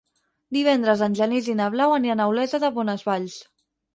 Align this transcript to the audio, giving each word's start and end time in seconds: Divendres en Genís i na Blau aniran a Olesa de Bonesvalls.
Divendres 0.55 1.03
en 1.07 1.17
Genís 1.19 1.49
i 1.51 1.55
na 1.59 1.67
Blau 1.75 1.93
aniran 1.97 2.23
a 2.25 2.27
Olesa 2.33 2.61
de 2.65 2.71
Bonesvalls. 2.79 3.37